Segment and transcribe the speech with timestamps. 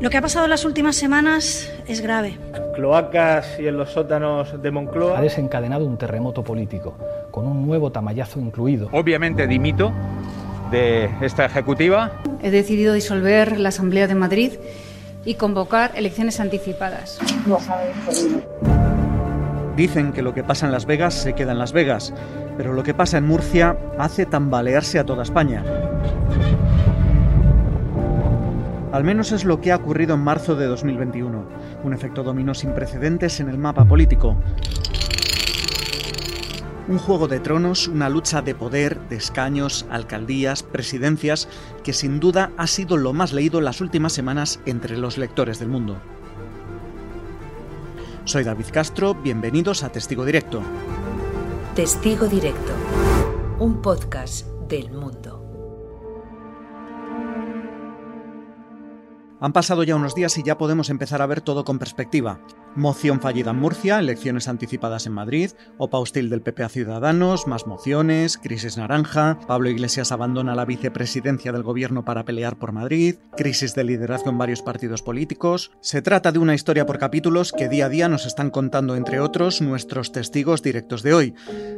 [0.00, 2.38] Lo que ha pasado en las últimas semanas es grave.
[2.76, 5.18] Cloacas y en los sótanos de Moncloa.
[5.18, 6.96] Ha desencadenado un terremoto político,
[7.32, 8.88] con un nuevo tamallazo incluido.
[8.92, 9.92] Obviamente dimito
[10.70, 12.12] de esta ejecutiva.
[12.40, 14.52] He decidido disolver la Asamblea de Madrid
[15.24, 17.18] y convocar elecciones anticipadas.
[19.74, 22.14] Dicen que lo que pasa en Las Vegas se queda en Las Vegas,
[22.56, 25.64] pero lo que pasa en Murcia hace tambalearse a toda España.
[28.98, 31.44] Al menos es lo que ha ocurrido en marzo de 2021,
[31.84, 34.36] un efecto dominó sin precedentes en el mapa político.
[36.88, 41.48] Un juego de tronos, una lucha de poder, de escaños, alcaldías, presidencias,
[41.84, 45.68] que sin duda ha sido lo más leído las últimas semanas entre los lectores del
[45.68, 45.98] mundo.
[48.24, 50.60] Soy David Castro, bienvenidos a Testigo Directo.
[51.76, 52.72] Testigo Directo,
[53.60, 55.27] un podcast del mundo.
[59.40, 62.40] Han pasado ya unos días y ya podemos empezar a ver todo con perspectiva.
[62.74, 67.66] Moción fallida en Murcia, elecciones anticipadas en Madrid, OPA hostil del PP a Ciudadanos, más
[67.66, 73.74] mociones, crisis naranja, Pablo Iglesias abandona la vicepresidencia del gobierno para pelear por Madrid, crisis
[73.74, 75.70] de liderazgo en varios partidos políticos.
[75.80, 79.20] Se trata de una historia por capítulos que día a día nos están contando, entre
[79.20, 81.34] otros, nuestros testigos directos de hoy.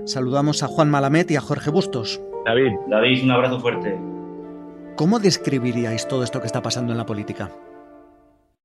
[0.06, 2.20] Saludamos a Juan Malamet y a Jorge Bustos.
[2.46, 4.19] David, David, un abrazo fuerte.
[4.96, 7.48] ¿Cómo describiríais todo esto que está pasando en la política?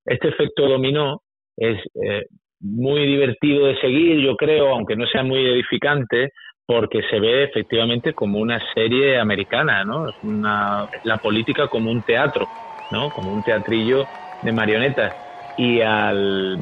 [0.05, 1.21] Este efecto dominó
[1.57, 2.25] es eh,
[2.59, 6.31] muy divertido de seguir, yo creo, aunque no sea muy edificante,
[6.65, 10.09] porque se ve efectivamente como una serie americana, ¿no?
[10.09, 12.47] Es una, la política como un teatro,
[12.91, 13.11] ¿no?
[13.11, 14.05] Como un teatrillo
[14.41, 15.13] de marionetas.
[15.57, 16.59] Y al,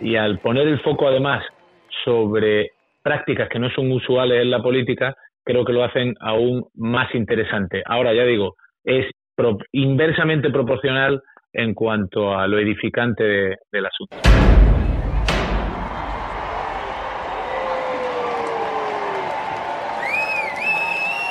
[0.00, 1.44] y al poner el foco además
[2.04, 2.70] sobre
[3.02, 7.82] prácticas que no son usuales en la política, creo que lo hacen aún más interesante.
[7.86, 9.06] Ahora ya digo, es
[9.72, 14.16] inversamente proporcional en cuanto a lo edificante del asunto.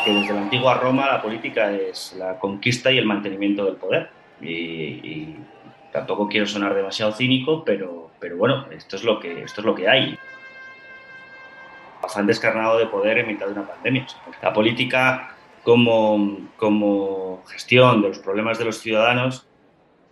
[0.03, 4.09] Que desde la antigua Roma la política es la conquista y el mantenimiento del poder.
[4.41, 5.35] Y,
[5.91, 9.73] tampoco quiero sonar demasiado cínico, pero, pero bueno, esto es lo que, esto es lo
[9.73, 10.17] que hay.
[12.03, 14.05] Afán descarnado de poder en mitad de una pandemia.
[14.41, 19.47] La política como, como gestión de los problemas de los ciudadanos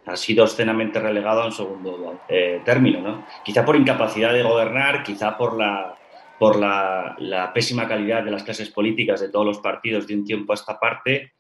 [0.06, 3.02] ha sido obscenamente relegado a un segundo eh, término.
[3.02, 3.26] ¿no?
[3.44, 5.98] Quizá por incapacidad de gobernar, quizá por, la,
[6.40, 10.24] por la, la, pésima calidad de las clases políticas de todos los partidos de un
[10.24, 11.34] tiempo a esta parte,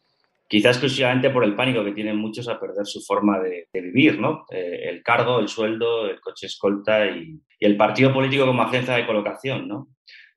[0.50, 4.46] quizá exclusivamente por el pánico que tienen muchos a perder su forma de, vivir, ¿no?
[4.52, 8.96] Eh, el cargo, el sueldo, el coche escolta y, y, el partido político como agencia
[8.96, 9.68] de colocación.
[9.68, 9.88] ¿no?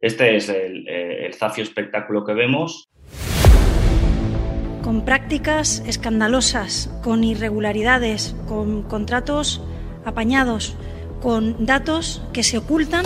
[0.01, 2.91] Este es el, eh, el zafio espectáculo que vemos
[4.91, 9.63] con prácticas escandalosas, con irregularidades, con contratos
[10.05, 10.75] apañados,
[11.23, 13.05] con datos que se ocultan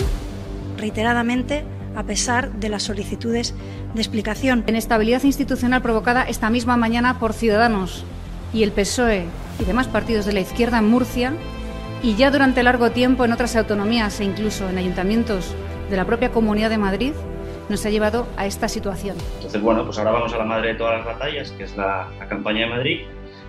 [0.79, 1.63] reiteradamente
[1.95, 3.53] a pesar de las solicitudes
[3.93, 4.63] de explicación.
[4.65, 8.03] Inestabilidad institucional provocada esta misma mañana por Ciudadanos
[8.51, 9.25] y el PSOE
[9.59, 11.33] y demás partidos de la izquierda en Murcia
[12.01, 15.53] y ya durante largo tiempo en otras autonomías e incluso en ayuntamientos
[15.91, 17.13] de la propia Comunidad de Madrid
[17.69, 19.17] nos ha llevado a esta situación.
[19.35, 22.07] Entonces, bueno, pues ahora vamos a la madre de todas las batallas, que es la,
[22.29, 22.99] campaña de Madrid,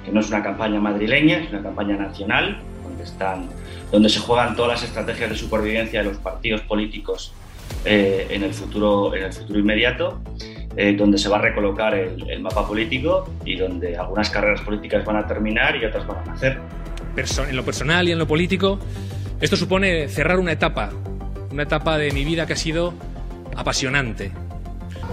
[0.04, 3.48] que no es una campaña madrileña, es una campaña nacional, donde, están,
[3.90, 7.32] donde se juegan todas las estrategias de supervivencia de los partidos políticos
[7.84, 10.20] eh, en, el futuro, en el futuro inmediato,
[10.76, 15.04] eh, donde se va a recolocar el, el, mapa político y donde algunas carreras políticas
[15.04, 16.58] van a terminar y otras van a nacer.
[17.16, 18.78] En lo personal y en lo político,
[19.40, 20.90] esto supone cerrar una etapa,
[21.50, 22.92] una etapa de mi vida que ha sido
[23.56, 24.32] apasionante.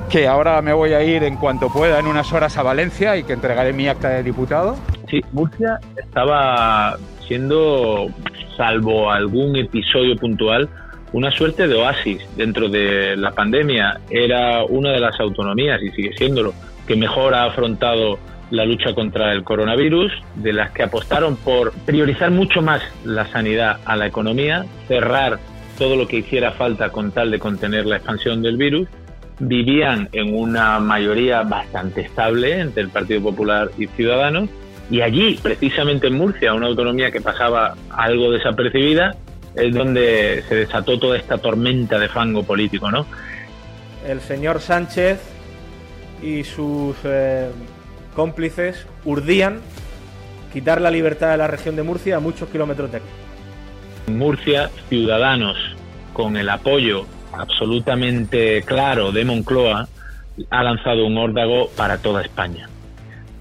[0.09, 3.23] Que ahora me voy a ir en cuanto pueda en unas horas a Valencia y
[3.23, 4.75] que entregaré mi acta de diputado.
[5.09, 8.07] Sí, Murcia estaba siendo,
[8.57, 10.69] salvo algún episodio puntual,
[11.13, 13.99] una suerte de oasis dentro de la pandemia.
[14.09, 16.53] Era una de las autonomías, y sigue siéndolo,
[16.87, 18.19] que mejor ha afrontado
[18.51, 23.79] la lucha contra el coronavirus, de las que apostaron por priorizar mucho más la sanidad
[23.85, 25.39] a la economía, cerrar
[25.78, 28.87] todo lo que hiciera falta con tal de contener la expansión del virus.
[29.40, 34.49] Vivían en una mayoría bastante estable entre el Partido Popular y Ciudadanos.
[34.90, 39.16] Y allí, precisamente en Murcia, una autonomía que pasaba algo desapercibida,
[39.55, 43.05] es donde se desató toda esta tormenta de fango político, ¿no?
[44.08, 45.20] El señor Sánchez
[46.22, 47.49] y sus eh,
[48.16, 49.59] cómplices urdían
[50.52, 53.22] quitar la libertad de la región de Murcia a muchos kilómetros de aquí.
[54.08, 55.58] Murcia, Ciudadanos,
[56.14, 59.88] con el apoyo absolutamente claro de Moncloa,
[60.50, 62.70] ha lanzado un órdago para toda España.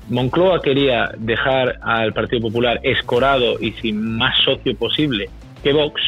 [0.09, 5.31] Moncloa quería dejar al Partido Popular escorado y sin más socio posible
[5.63, 6.01] que Vox,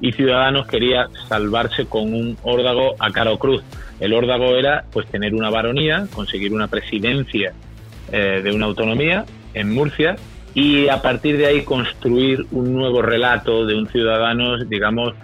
[0.00, 3.62] y Ciudadanos quería salvarse con un órdago a cara o cruz.
[4.00, 7.52] El órdago era pues tener una baronía, conseguir una presidencia
[8.12, 9.24] eh, de una autonomía
[9.54, 10.16] en Murcia
[10.58, 15.14] y a partir de ahí construir un nuevo relato de un ciudadano, digamos,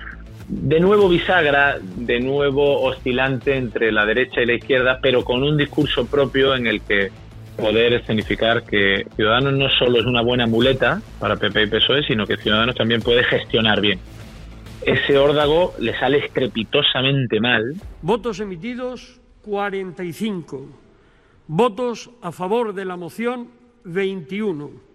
[0.47, 5.57] de nuevo bisagra, de nuevo oscilante entre la derecha y la izquierda, pero con un
[5.57, 7.11] discurso propio en el que
[7.57, 12.27] poder escenificar que Ciudadanos no solo es una buena muleta para PP y PSOE, sino
[12.27, 13.99] que Ciudadanos también puede gestionar bien.
[14.87, 17.75] Ese órdago le sale estrepitosamente mal.
[18.03, 20.69] Votos emitidos 45.
[21.49, 23.49] Votos a favor de la moción
[23.85, 24.94] 21.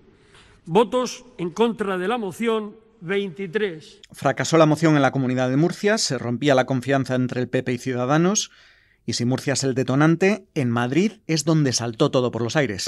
[0.71, 4.01] Votos en contra de la moción 23.
[4.11, 7.73] Fracasó la moción en la Comunidad de Murcia, se rompía la confianza entre el PP
[7.73, 8.51] y Ciudadanos,
[9.03, 12.85] y si Murcia es el detonante, en Madrid es donde saltó todo por los aires.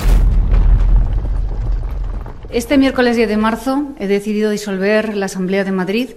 [2.52, 6.10] Este miércoles 10 de marzo he decidido disolver la Asamblea de Madrid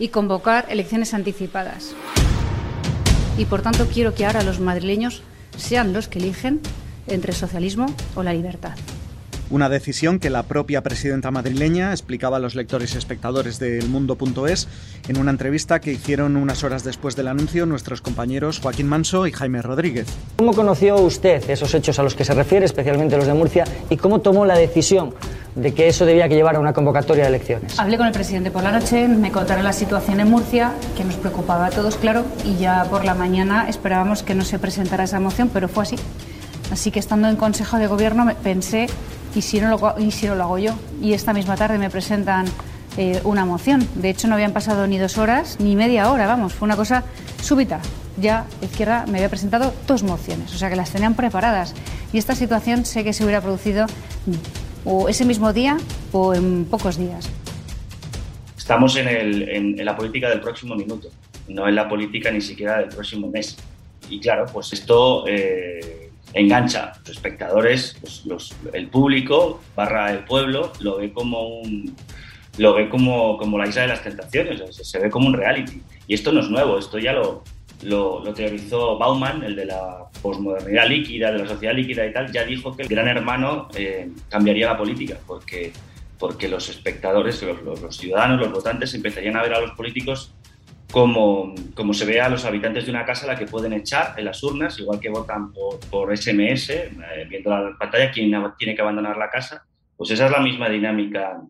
[0.00, 1.94] y convocar elecciones anticipadas.
[3.38, 5.22] Y por tanto quiero que ahora los madrileños
[5.56, 6.60] sean los que eligen
[7.06, 7.86] entre socialismo
[8.16, 8.74] o la libertad.
[9.50, 14.68] Una decisión que la propia presidenta madrileña explicaba a los lectores y espectadores de Elmundo.es
[15.08, 19.32] en una entrevista que hicieron unas horas después del anuncio nuestros compañeros Joaquín Manso y
[19.32, 20.06] Jaime Rodríguez.
[20.36, 23.96] ¿Cómo conoció usted esos hechos a los que se refiere, especialmente los de Murcia, y
[23.96, 25.14] cómo tomó la decisión
[25.54, 27.80] de que eso debía que llevar a una convocatoria de elecciones?
[27.80, 31.14] Hablé con el presidente por la noche, me contaron la situación en Murcia, que nos
[31.14, 35.20] preocupaba a todos, claro, y ya por la mañana esperábamos que no se presentara esa
[35.20, 35.96] moción, pero fue así.
[36.70, 38.88] Así que estando en Consejo de Gobierno pensé
[39.38, 40.74] y si no lo, y si no lo hago yo.
[41.00, 42.46] Y esta misma tarde me presentan
[42.96, 43.86] eh, una moción.
[43.94, 47.04] De hecho, no habían pasado ni dos horas ni media hora, vamos, fue una cosa
[47.40, 47.80] súbita.
[48.20, 51.72] Ya Izquierda me había presentado dos mociones, o sea que las tenían preparadas.
[52.12, 53.86] Y esta situación sé que se hubiera producido
[54.84, 55.76] o ese mismo día
[56.10, 57.30] o en pocos días.
[58.56, 61.08] Estamos en, la política del próximo minuto,
[61.46, 63.56] no en la política ni siquiera del próximo mes.
[64.10, 66.92] Y claro, pues esto eh, engancha.
[67.00, 71.96] Los espectadores, los, el público, barra el pueblo, lo ve como un
[72.58, 75.80] lo ve como, como la isla de las tentaciones, se, ve como un reality.
[76.06, 77.44] Y esto no es nuevo, esto ya lo,
[77.82, 82.44] lo, teorizó Bauman, el de la posmodernidad líquida, de la sociedad líquida y tal, ya
[82.44, 85.72] dijo que el gran hermano eh, cambiaría la política, porque,
[86.18, 90.34] porque los espectadores, los, los, ciudadanos, los votantes empezarían a ver a los políticos
[90.90, 94.14] como, como, se ve a los habitantes de una casa a la que pueden echar
[94.16, 98.74] en las urnas, igual que votan por, por SMS, eh, viendo la pantalla, quién tiene
[98.74, 99.66] que abandonar la casa.
[99.96, 101.42] Pues esa es la misma dinámica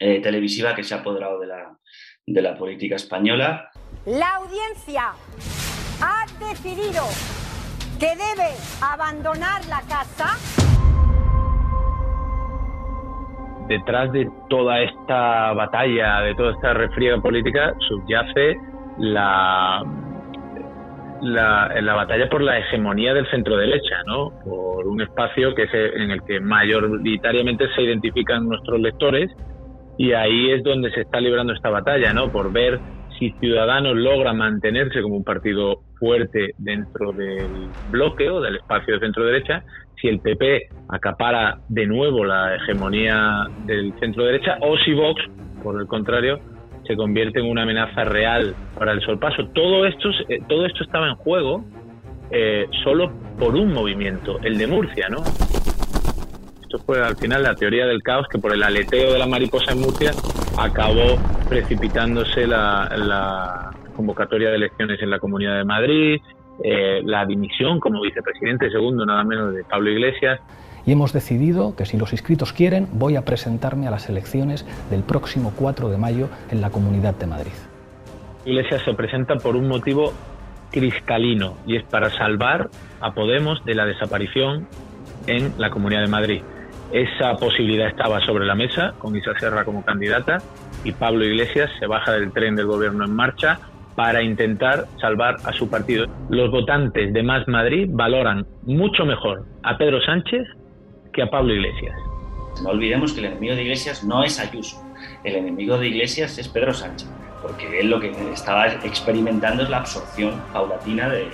[0.00, 1.78] eh, televisiva que se ha apoderado de la,
[2.26, 3.70] de la política española.
[4.04, 5.12] La audiencia
[6.00, 7.04] ha decidido
[7.98, 10.36] que debe abandonar la casa
[13.68, 18.56] detrás de toda esta batalla, de toda esta refriega política, subyace
[18.98, 19.82] la,
[21.22, 24.32] la, batalla por la hegemonía del centro derecha, ¿no?
[24.44, 29.30] por un espacio que es en el que mayoritariamente se identifican nuestros lectores
[29.98, 32.30] y ahí es donde se está librando esta batalla, ¿no?
[32.30, 32.78] por ver
[33.18, 39.00] si Ciudadanos logra mantenerse como un partido fuerte dentro del bloque o del espacio de
[39.00, 39.62] centro derecha
[40.00, 45.22] si el PP acapara de nuevo la hegemonía del centro derecha o si Vox,
[45.62, 46.38] por el contrario,
[46.86, 49.48] se convierte en una amenaza real para el sorpaso.
[49.54, 51.64] Todo esto, eh, todo esto estaba en juego
[52.30, 55.18] eh, solo por un movimiento, el de Murcia, ¿no?
[56.62, 59.72] Esto fue al final la teoría del caos que por el aleteo de la mariposa
[59.72, 60.10] en Murcia
[60.58, 61.16] acabó
[61.48, 66.20] precipitándose la convocatoria de elecciones en la Comunidad de Madrid,
[66.62, 70.40] eh, la dimisión como vicepresidente segundo nada menos de Pablo Iglesias.
[70.86, 75.02] Y hemos decidido que si los inscritos quieren, voy a presentarme a las elecciones del
[75.02, 77.52] próximo 4 de mayo en la Comunidad de Madrid.
[78.44, 80.12] Iglesias se presenta por un motivo
[80.70, 82.70] cristalino y es para salvar
[83.00, 84.68] a Podemos de la desaparición
[85.26, 86.42] en la Comunidad de Madrid.
[86.92, 90.38] Esa posibilidad estaba sobre la mesa con Isa Serra como candidata
[90.84, 93.58] y Pablo Iglesias se baja del tren del gobierno en marcha
[93.96, 96.06] para intentar salvar a su partido.
[96.28, 100.46] Los votantes de Más Madrid valoran mucho mejor a Pedro Sánchez
[101.12, 101.96] que a Pablo Iglesias.
[102.62, 104.82] No olvidemos que el enemigo de Iglesias no es Ayuso,
[105.24, 107.08] el enemigo de Iglesias es Pedro Sánchez,
[107.42, 111.28] porque él lo que estaba experimentando es la absorción paulatina de,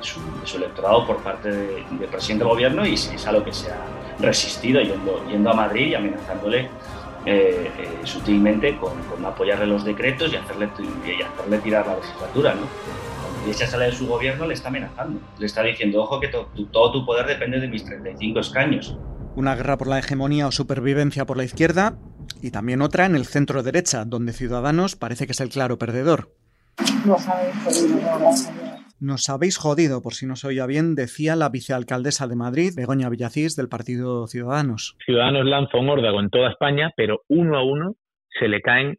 [0.00, 3.76] su, electorado por parte del presidente del gobierno y es a lo que se ha
[4.18, 6.68] resistido yendo, yendo a Madrid y amenazándole
[7.26, 8.92] eh, eh, sutilmente con,
[9.24, 10.68] apoyarle los decretos y hacerle,
[11.06, 12.54] y hacerle tirar la legislatura.
[12.54, 12.62] ¿no?
[13.22, 16.92] Cuando Iglesias sale de su gobierno le está amenazando, le está diciendo, ojo que todo
[16.92, 18.96] tu poder depende de mis 35 escaños.
[19.36, 21.94] Una guerra por la hegemonía o supervivencia por la izquierda
[22.42, 26.34] y también otra en el centro derecha, donde Ciudadanos parece que es el claro perdedor.
[26.78, 28.00] Habéis jodido,
[29.00, 33.08] Nos habéis jodido, por si no se oía bien, decía la vicealcaldesa de Madrid, Begoña
[33.08, 34.94] Villacís, del Partido Ciudadanos.
[35.06, 37.94] Ciudadanos lanza un órdago en toda España, pero uno a uno
[38.38, 38.98] se le caen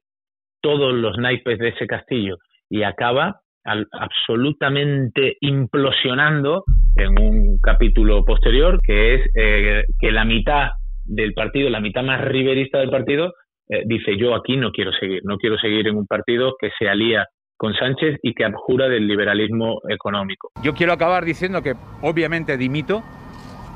[0.59, 6.63] todos los naipes de ese castillo y acaba absolutamente implosionando
[6.95, 10.69] en un capítulo posterior, que es eh, que la mitad
[11.05, 13.33] del partido, la mitad más riverista del partido,
[13.69, 16.89] eh, dice yo aquí no quiero seguir, no quiero seguir en un partido que se
[16.89, 17.27] alía
[17.61, 20.49] con Sánchez y que abjura del liberalismo económico.
[20.63, 23.03] Yo quiero acabar diciendo que obviamente dimito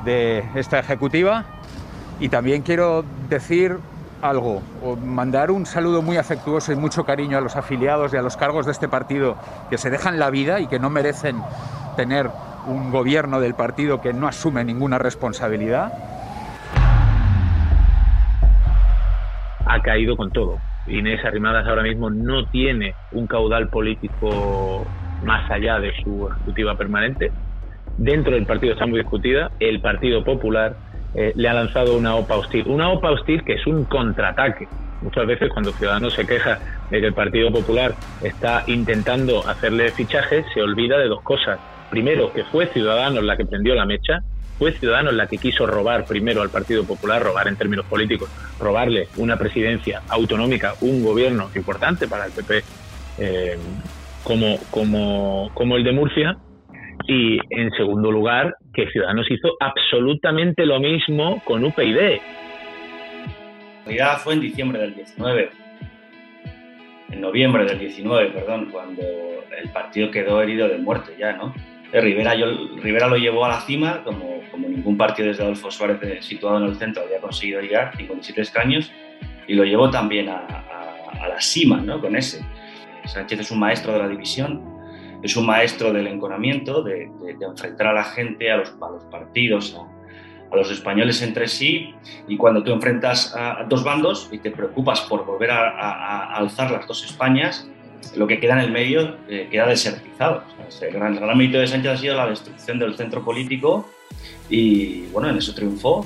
[0.03, 1.45] de esta ejecutiva
[2.19, 3.77] y también quiero decir
[4.23, 8.23] algo, o mandar un saludo muy afectuoso y mucho cariño a los afiliados y a
[8.23, 9.37] los cargos de este partido
[9.69, 11.35] que se dejan la vida y que no merecen
[11.95, 12.31] tener
[12.65, 15.93] un gobierno del partido que no asume ninguna responsabilidad.
[19.67, 20.57] Ha caído con todo.
[20.87, 24.85] Inés Arrimadas ahora mismo no tiene un caudal político
[25.23, 27.31] más allá de su ejecutiva permanente.
[27.97, 29.51] Dentro del partido está muy discutida.
[29.59, 30.75] El Partido Popular
[31.15, 32.67] eh, le ha lanzado una OPA hostil.
[32.67, 34.67] Una OPA hostil que es un contraataque.
[35.01, 40.45] Muchas veces cuando Ciudadanos se queja de que el Partido Popular está intentando hacerle fichajes,
[40.53, 41.59] se olvida de dos cosas.
[41.89, 44.21] Primero, que fue Ciudadanos la que prendió la mecha,
[44.57, 49.07] fue Ciudadanos la que quiso robar primero al Partido Popular, robar en términos políticos, robarle
[49.17, 52.63] una presidencia autonómica, un gobierno importante para el PP
[53.17, 53.57] eh,
[54.23, 56.37] como, como, como el de Murcia,
[57.07, 62.19] y en segundo lugar, que Ciudadanos hizo absolutamente lo mismo con UPyD.
[63.85, 65.49] La fue en diciembre del 19,
[67.11, 71.53] en noviembre del 19, perdón, cuando el partido quedó herido de muerte ya, ¿no?
[71.95, 72.47] Eh, Rivera, yo,
[72.83, 76.57] Rivera lo llevó a la cima, como, como ningún partido desde Adolfo Suárez eh, situado
[76.57, 78.91] en el centro había conseguido llegar, 57 escaños,
[79.47, 80.45] y lo llevó también a,
[81.25, 82.01] la cima, ¿no?
[82.01, 82.45] Con ese.
[83.05, 84.61] Sánchez es un maestro de la división,
[85.23, 87.09] es un maestro del enconamiento, de,
[87.39, 88.71] enfrentar a la gente, a los,
[89.09, 89.77] partidos,
[90.51, 91.95] a, los españoles entre sí,
[92.27, 96.85] y cuando tú enfrentas a, dos bandos y te preocupas por volver a, alzar las
[96.87, 97.69] dos Españas,
[98.15, 100.43] lo que queda en el medio eh, queda desertizado.
[100.81, 103.89] el, gran, gran mérito de Sánchez ha sido la destrucción del centro político
[104.49, 106.05] y bueno, en eso triunfó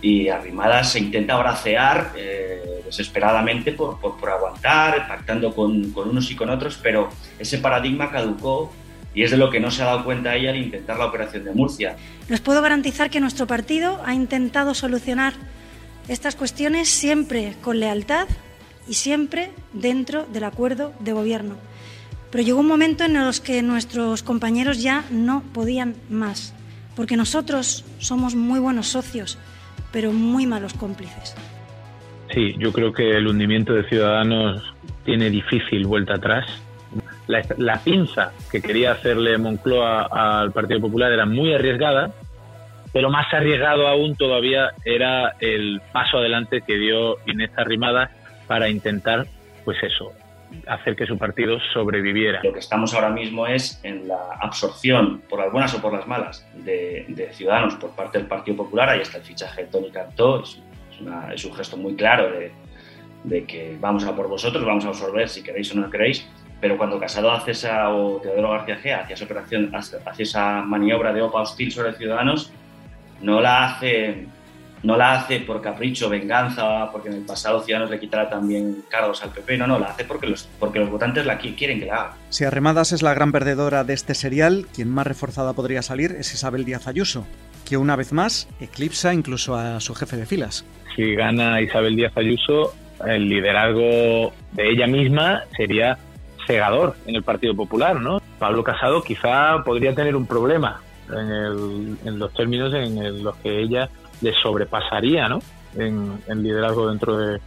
[0.00, 6.36] y Arrimadas se intenta bracear eh, desesperadamente por, por, aguantar, pactando con, con, unos y
[6.36, 8.72] con otros, pero ese paradigma caducó
[9.14, 11.44] y es de lo que no se ha dado cuenta ella al intentar la operación
[11.44, 11.96] de Murcia.
[12.28, 15.32] Les puedo garantizar que nuestro partido ha intentado solucionar
[16.06, 18.28] estas cuestiones siempre con lealtad
[18.88, 21.56] y siempre dentro del acuerdo de gobierno.
[22.30, 26.54] Pero llegó un momento en el que nuestros compañeros ya no podían más,
[26.94, 29.38] porque nosotros somos muy buenos socios
[29.92, 31.34] pero muy malos cómplices.
[32.32, 34.62] Sí, yo creo que el hundimiento de Ciudadanos
[35.04, 36.46] tiene difícil vuelta atrás.
[37.26, 42.10] La, pinza que quería hacerle Moncloa al Partido Popular era muy arriesgada,
[42.92, 48.10] pero más arriesgado aún todavía era el paso adelante que dio Inés Arrimada
[48.48, 49.26] para intentar,
[49.64, 50.12] pues eso,
[50.66, 52.40] hacer que su partido sobreviviera.
[52.42, 56.06] Lo que estamos ahora mismo es en la absorción, por las buenas o por las
[56.06, 58.88] malas, de, ciudadanos por parte del Partido Popular.
[58.88, 60.60] Ahí está el fichaje de Tony Cantó, es,
[61.34, 62.50] es, un gesto muy claro de,
[63.24, 66.26] de, que vamos a por vosotros, vamos a absorber si queréis o no queréis.
[66.60, 71.12] Pero cuando Casado hace esa, o Teodoro García Gea hace esa operación, hace esa maniobra
[71.12, 72.52] de OPA hostil sobre ciudadanos,
[73.20, 74.26] no la hace
[74.82, 79.22] no la hace por capricho, venganza, porque en el pasado Ciudadanos le quitará también cargos
[79.22, 81.94] al PP, no, no, la hace porque los, porque los votantes la quieren que la
[81.94, 82.16] haga.
[82.30, 86.32] Si Arremadas es la gran perdedora de este serial, quien más reforzada podría salir es
[86.34, 87.26] Isabel Díaz Ayuso,
[87.68, 90.64] que una vez más eclipsa incluso a su jefe de filas.
[90.94, 92.74] Si gana Isabel Díaz Ayuso,
[93.06, 95.98] el liderazgo de ella misma sería
[96.46, 98.20] cegador en el Partido Popular, ¿no?
[98.38, 100.80] Pablo Casado quizá podría tener un problema
[101.10, 103.88] en, en los términos en los que ella
[104.20, 105.40] le sobrepasaría ¿no?
[105.76, 107.40] en, liderazgo dentro de,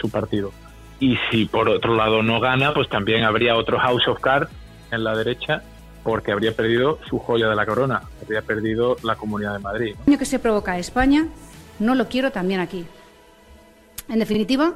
[0.00, 0.52] su partido.
[0.98, 4.50] Y si por otro lado no gana, pues también habría otro House of Cards
[4.90, 5.62] en la derecha
[6.02, 9.94] porque habría perdido su joya de la corona, habría perdido la Comunidad de Madrid.
[9.98, 11.26] El daño que se provoca a España
[11.78, 12.86] no lo quiero también aquí.
[14.08, 14.74] En definitiva,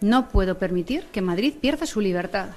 [0.00, 2.48] no puedo permitir que Madrid pierda su libertad.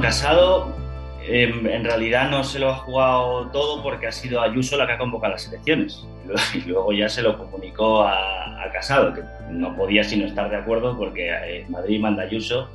[0.00, 0.79] Casado
[1.26, 4.98] en realidad no se lo ha jugado todo porque ha sido Ayuso la que ha
[4.98, 6.04] convocado las elecciones.
[6.54, 10.96] Y luego ya se lo comunicó a, Casado, que no podía sino estar de acuerdo
[10.96, 12.70] porque en Madrid manda Ayuso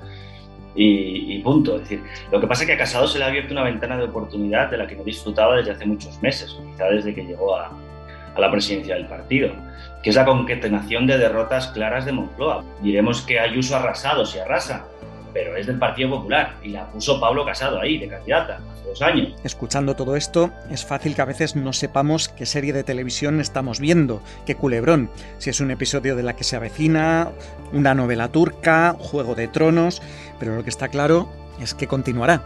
[0.75, 1.75] y, punto.
[1.75, 3.97] Es decir, lo que pasa es que a Casado se le ha abierto una ventana
[3.97, 7.55] de oportunidad de la que no disfrutaba desde hace muchos meses, quizá desde que llegó
[7.55, 7.71] a,
[8.35, 9.51] a la presidencia del partido,
[10.03, 12.63] que es la concatenación de derrotas claras de Moncloa.
[12.81, 14.85] Diremos que Ayuso ha arrasado, si arrasa,
[15.35, 19.01] pero es del Partido Popular y la puso Pablo Casado ahí, de candidata, hace dos
[19.01, 19.35] años.
[19.43, 23.81] Escuchando todo esto, es fácil que a veces no sepamos qué serie de televisión estamos
[23.81, 27.31] viendo, qué culebrón, si es un episodio de la que se avecina,
[27.73, 30.01] una novela turca, Juego de Tronos,
[30.39, 31.27] pero lo que está claro
[31.59, 32.41] es que continuará.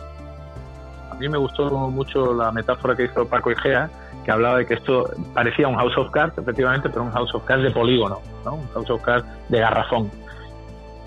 [1.11, 3.87] A mí me gustó mucho la metáfora que hizo Paco Igea,
[4.25, 7.43] que hablaba de que esto parecía un House of Cards, efectivamente, pero un House of
[7.43, 8.55] Cards de polígono, ¿no?
[8.55, 10.09] un House of Cards de garrafón.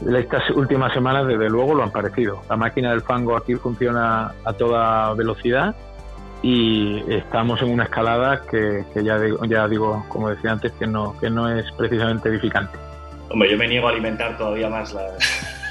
[0.09, 2.43] Estas últimas semanas, desde luego, lo han parecido.
[2.49, 5.75] La máquina del fango aquí funciona a toda velocidad
[6.43, 11.17] y estamos en una escalada que, ya, digo, ya digo, como decía antes, que no,
[11.21, 12.77] que no es precisamente edificante.
[13.31, 15.07] Hombre, yo me niego a alimentar todavía más la,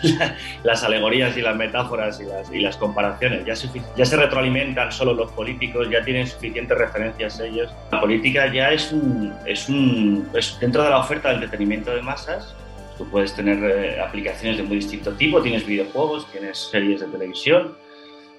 [0.63, 3.45] las alegorías y las metáforas y las, y las comparaciones.
[3.45, 3.53] Ya
[3.95, 7.71] ya se retroalimentan solo los políticos, ya tienen suficientes referencias ellos.
[7.91, 12.01] La política ya es un, es un es dentro de la oferta de entretenimiento de
[12.01, 12.55] masas.
[13.01, 17.75] Tú puedes tener eh, aplicaciones de muy distinto tipo, tienes videojuegos, tienes series de televisión,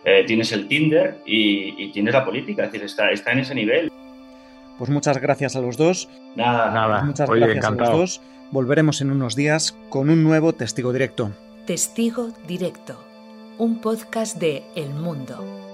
[0.05, 3.57] eh, tienes el Tinder y, y, tienes la política, es decir, está, está en ese
[3.57, 3.91] nivel.
[4.79, 6.09] Pues muchas gracias a los dos.
[6.37, 7.03] Nada, nada.
[7.03, 7.91] Muchas Oye, gracias encantado.
[7.91, 8.21] a los dos.
[8.53, 11.33] Volveremos en unos días con un nuevo testigo directo.
[11.67, 13.05] Testigo Directo,
[13.59, 15.72] un podcast de El Mundo.